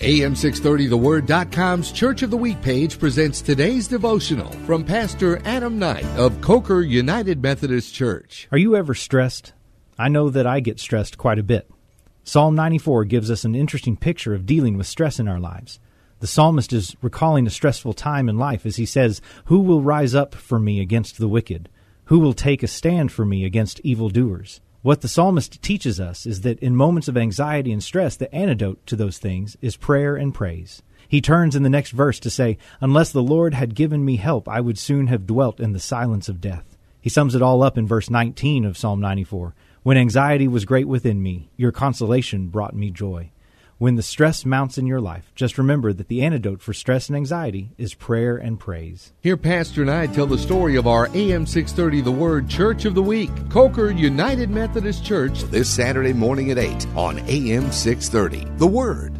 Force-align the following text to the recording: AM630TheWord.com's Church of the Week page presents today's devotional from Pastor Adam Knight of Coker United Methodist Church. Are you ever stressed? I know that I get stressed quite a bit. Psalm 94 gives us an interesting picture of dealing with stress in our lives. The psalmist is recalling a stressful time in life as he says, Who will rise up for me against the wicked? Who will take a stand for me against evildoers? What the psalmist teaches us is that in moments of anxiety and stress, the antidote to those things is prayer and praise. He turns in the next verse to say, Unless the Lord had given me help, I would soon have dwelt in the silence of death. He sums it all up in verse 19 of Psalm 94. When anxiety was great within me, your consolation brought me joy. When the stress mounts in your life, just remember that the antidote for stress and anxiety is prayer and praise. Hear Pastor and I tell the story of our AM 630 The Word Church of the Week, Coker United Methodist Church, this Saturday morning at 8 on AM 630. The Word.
AM630TheWord.com's 0.00 1.92
Church 1.92 2.22
of 2.22 2.30
the 2.30 2.36
Week 2.38 2.60
page 2.62 2.98
presents 2.98 3.42
today's 3.42 3.86
devotional 3.86 4.50
from 4.64 4.82
Pastor 4.82 5.42
Adam 5.44 5.78
Knight 5.78 6.06
of 6.16 6.40
Coker 6.40 6.80
United 6.80 7.42
Methodist 7.42 7.94
Church. 7.94 8.48
Are 8.50 8.56
you 8.56 8.74
ever 8.76 8.94
stressed? 8.94 9.52
I 9.98 10.08
know 10.08 10.30
that 10.30 10.46
I 10.46 10.60
get 10.60 10.80
stressed 10.80 11.18
quite 11.18 11.38
a 11.38 11.42
bit. 11.42 11.70
Psalm 12.24 12.54
94 12.54 13.04
gives 13.04 13.30
us 13.30 13.44
an 13.44 13.54
interesting 13.54 13.94
picture 13.94 14.32
of 14.32 14.46
dealing 14.46 14.78
with 14.78 14.86
stress 14.86 15.20
in 15.20 15.28
our 15.28 15.38
lives. 15.38 15.78
The 16.20 16.26
psalmist 16.26 16.72
is 16.72 16.96
recalling 17.02 17.46
a 17.46 17.50
stressful 17.50 17.92
time 17.92 18.30
in 18.30 18.38
life 18.38 18.64
as 18.64 18.76
he 18.76 18.86
says, 18.86 19.20
Who 19.46 19.60
will 19.60 19.82
rise 19.82 20.14
up 20.14 20.34
for 20.34 20.58
me 20.58 20.80
against 20.80 21.18
the 21.18 21.28
wicked? 21.28 21.68
Who 22.04 22.20
will 22.20 22.32
take 22.32 22.62
a 22.62 22.68
stand 22.68 23.12
for 23.12 23.26
me 23.26 23.44
against 23.44 23.80
evildoers? 23.80 24.62
What 24.82 25.02
the 25.02 25.08
psalmist 25.08 25.60
teaches 25.60 26.00
us 26.00 26.24
is 26.24 26.40
that 26.40 26.58
in 26.60 26.74
moments 26.74 27.06
of 27.06 27.18
anxiety 27.18 27.70
and 27.70 27.82
stress, 27.82 28.16
the 28.16 28.34
antidote 28.34 28.86
to 28.86 28.96
those 28.96 29.18
things 29.18 29.54
is 29.60 29.76
prayer 29.76 30.16
and 30.16 30.32
praise. 30.32 30.80
He 31.06 31.20
turns 31.20 31.54
in 31.54 31.62
the 31.62 31.68
next 31.68 31.90
verse 31.90 32.18
to 32.20 32.30
say, 32.30 32.56
Unless 32.80 33.12
the 33.12 33.22
Lord 33.22 33.52
had 33.52 33.74
given 33.74 34.06
me 34.06 34.16
help, 34.16 34.48
I 34.48 34.62
would 34.62 34.78
soon 34.78 35.08
have 35.08 35.26
dwelt 35.26 35.60
in 35.60 35.72
the 35.72 35.80
silence 35.80 36.30
of 36.30 36.40
death. 36.40 36.78
He 36.98 37.10
sums 37.10 37.34
it 37.34 37.42
all 37.42 37.62
up 37.62 37.76
in 37.76 37.86
verse 37.86 38.08
19 38.08 38.64
of 38.64 38.78
Psalm 38.78 39.00
94. 39.00 39.54
When 39.82 39.98
anxiety 39.98 40.48
was 40.48 40.64
great 40.64 40.88
within 40.88 41.22
me, 41.22 41.50
your 41.58 41.72
consolation 41.72 42.48
brought 42.48 42.74
me 42.74 42.90
joy. 42.90 43.32
When 43.80 43.96
the 43.96 44.02
stress 44.02 44.44
mounts 44.44 44.76
in 44.76 44.84
your 44.84 45.00
life, 45.00 45.32
just 45.34 45.56
remember 45.56 45.94
that 45.94 46.08
the 46.08 46.20
antidote 46.20 46.60
for 46.60 46.74
stress 46.74 47.08
and 47.08 47.16
anxiety 47.16 47.70
is 47.78 47.94
prayer 47.94 48.36
and 48.36 48.60
praise. 48.60 49.14
Hear 49.22 49.38
Pastor 49.38 49.80
and 49.80 49.90
I 49.90 50.06
tell 50.06 50.26
the 50.26 50.36
story 50.36 50.76
of 50.76 50.86
our 50.86 51.08
AM 51.14 51.46
630 51.46 52.02
The 52.02 52.12
Word 52.12 52.46
Church 52.46 52.84
of 52.84 52.94
the 52.94 53.02
Week, 53.02 53.30
Coker 53.48 53.90
United 53.90 54.50
Methodist 54.50 55.02
Church, 55.02 55.44
this 55.44 55.70
Saturday 55.70 56.12
morning 56.12 56.50
at 56.50 56.58
8 56.58 56.88
on 56.94 57.20
AM 57.20 57.72
630. 57.72 58.58
The 58.58 58.66
Word. 58.66 59.19